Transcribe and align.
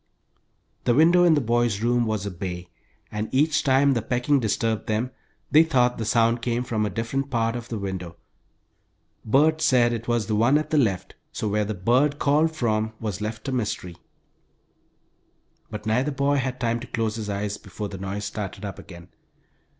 The 0.85 0.95
window 0.95 1.23
in 1.25 1.35
the 1.35 1.41
boys' 1.41 1.81
room 1.81 2.07
was 2.07 2.25
a 2.25 2.31
bay, 2.31 2.69
and 3.11 3.29
each 3.31 3.61
time 3.63 3.93
the 3.93 4.01
pecking 4.01 4.39
disturbed 4.39 4.87
them 4.87 5.11
they 5.51 5.61
thought 5.61 5.99
the 5.99 6.05
sound 6.05 6.41
came 6.41 6.63
from 6.63 6.87
a 6.87 6.89
different 6.89 7.29
part 7.29 7.55
of 7.55 7.69
the 7.69 7.77
window. 7.77 8.15
Bert 9.23 9.61
said 9.61 9.93
it 9.93 10.07
was 10.07 10.25
the 10.25 10.33
one 10.35 10.57
at 10.57 10.71
the 10.71 10.77
left, 10.79 11.13
so 11.31 11.47
where 11.47 11.65
the 11.65 11.75
"bird" 11.75 12.17
called 12.17 12.51
from 12.55 12.93
was 12.99 13.21
left 13.21 13.47
a 13.47 13.51
mystery. 13.51 13.95
But 15.69 15.85
neither 15.85 16.09
boy 16.09 16.37
had 16.37 16.59
time 16.59 16.79
to 16.79 16.87
close 16.87 17.13
his 17.13 17.29
eyes 17.29 17.59
before 17.59 17.89
the 17.89 17.99
noise 17.99 18.25
started 18.25 18.65
up 18.65 18.79
again! 18.79 19.09